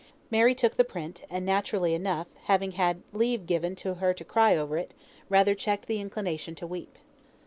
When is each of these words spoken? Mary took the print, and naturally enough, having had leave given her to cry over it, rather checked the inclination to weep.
Mary 0.31 0.55
took 0.55 0.77
the 0.77 0.83
print, 0.83 1.25
and 1.29 1.45
naturally 1.45 1.93
enough, 1.93 2.25
having 2.45 2.71
had 2.71 3.03
leave 3.13 3.45
given 3.45 3.75
her 3.83 4.15
to 4.15 4.25
cry 4.25 4.57
over 4.57 4.75
it, 4.75 4.95
rather 5.29 5.53
checked 5.53 5.85
the 5.85 6.01
inclination 6.01 6.55
to 6.55 6.65
weep. 6.65 6.97